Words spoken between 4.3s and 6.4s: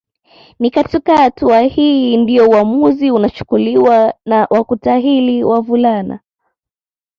wa kutahiri wavulana